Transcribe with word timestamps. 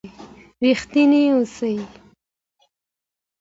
ریښتینی 0.65 1.23
اوسئ. 1.35 1.75